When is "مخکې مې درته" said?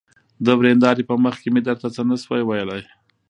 1.25-1.87